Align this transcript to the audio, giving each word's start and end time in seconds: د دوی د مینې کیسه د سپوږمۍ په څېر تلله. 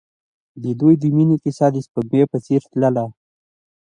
د 0.63 0.65
دوی 0.79 0.93
د 1.01 1.03
مینې 1.15 1.37
کیسه 1.43 1.67
د 1.71 1.77
سپوږمۍ 1.85 2.23
په 2.31 2.37
څېر 2.45 2.61
تلله. 2.71 3.05